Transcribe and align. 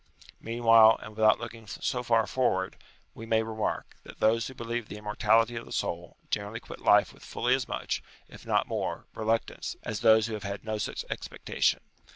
Mean 0.39 0.63
while 0.63 0.97
and 1.03 1.15
without 1.15 1.39
looking 1.39 1.67
so 1.67 2.01
far 2.01 2.25
forward, 2.25 2.75
we 3.13 3.27
may 3.27 3.43
remark, 3.43 3.95
that 4.01 4.19
those 4.19 4.47
who 4.47 4.55
believe 4.55 4.87
the 4.87 4.97
immortality 4.97 5.55
of 5.55 5.63
the 5.67 5.71
soul, 5.71 6.17
generally 6.31 6.59
quit 6.59 6.79
life 6.81 7.13
with 7.13 7.21
fully 7.21 7.53
as 7.53 7.67
much, 7.67 8.01
if 8.27 8.43
not 8.43 8.67
more, 8.67 9.05
reluctance, 9.13 9.75
as 9.83 9.99
those 9.99 10.25
who 10.25 10.33
have 10.39 10.63
no 10.63 10.79
such 10.79 11.05
expecta 11.11 11.61
tion. 11.61 11.81